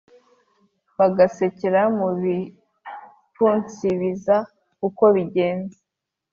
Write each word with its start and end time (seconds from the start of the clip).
bagasekera 0.97 1.81
mu 1.97 2.07
bipfunsibibaza 2.21 4.37
uko 4.87 5.03
bigenze 5.15 5.77